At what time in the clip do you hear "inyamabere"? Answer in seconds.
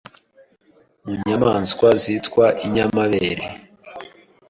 2.65-3.45